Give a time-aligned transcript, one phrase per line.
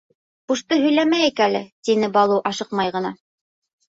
[0.51, 3.13] —Бушты һөйләмәйек әле,— тине Балу ашыҡмай ғына.